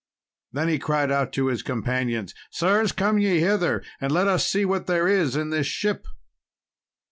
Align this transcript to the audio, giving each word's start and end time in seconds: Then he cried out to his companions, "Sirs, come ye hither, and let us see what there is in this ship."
Then 0.51 0.67
he 0.67 0.79
cried 0.79 1.11
out 1.11 1.31
to 1.33 1.45
his 1.45 1.61
companions, 1.61 2.33
"Sirs, 2.49 2.91
come 2.91 3.19
ye 3.19 3.39
hither, 3.39 3.83
and 3.99 4.11
let 4.11 4.27
us 4.27 4.47
see 4.49 4.65
what 4.65 4.87
there 4.87 5.07
is 5.07 5.35
in 5.35 5.51
this 5.51 5.67
ship." 5.67 6.07